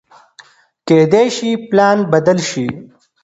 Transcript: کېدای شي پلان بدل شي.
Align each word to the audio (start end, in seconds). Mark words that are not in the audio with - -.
کېدای 0.87 1.27
شي 1.35 1.49
پلان 1.69 1.97
بدل 2.11 2.37
شي. 2.49 2.65